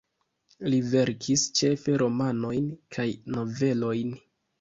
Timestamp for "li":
0.73-0.77